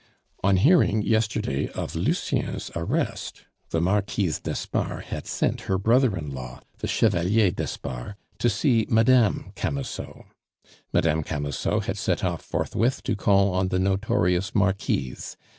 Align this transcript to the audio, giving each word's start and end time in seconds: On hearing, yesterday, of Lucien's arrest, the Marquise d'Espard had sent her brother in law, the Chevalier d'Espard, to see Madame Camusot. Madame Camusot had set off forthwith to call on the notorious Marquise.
On 0.43 0.57
hearing, 0.57 1.03
yesterday, 1.03 1.67
of 1.73 1.93
Lucien's 1.93 2.71
arrest, 2.75 3.43
the 3.69 3.79
Marquise 3.79 4.39
d'Espard 4.39 5.03
had 5.03 5.27
sent 5.27 5.61
her 5.69 5.77
brother 5.77 6.17
in 6.17 6.31
law, 6.33 6.59
the 6.79 6.87
Chevalier 6.87 7.51
d'Espard, 7.51 8.15
to 8.39 8.49
see 8.49 8.87
Madame 8.89 9.51
Camusot. 9.55 10.25
Madame 10.91 11.21
Camusot 11.21 11.81
had 11.85 11.99
set 11.99 12.23
off 12.23 12.41
forthwith 12.41 13.03
to 13.03 13.15
call 13.15 13.53
on 13.53 13.67
the 13.67 13.77
notorious 13.77 14.55
Marquise. 14.55 15.37